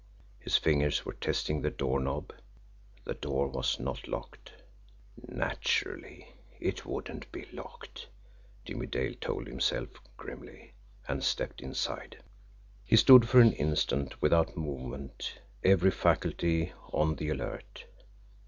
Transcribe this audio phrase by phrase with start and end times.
[0.39, 2.33] His fingers were testing the doorknob.
[3.03, 4.51] The door was not locked.
[5.27, 8.07] "Naturally, it wouldn't be locked,"
[8.65, 10.73] Jimmie Dale told himself grimly
[11.07, 12.17] and stepped inside.
[12.83, 17.85] He stood for an instant without movement, every faculty on the alert.